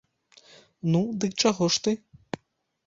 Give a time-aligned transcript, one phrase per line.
[0.93, 1.97] Ну, дык чаго ж ты?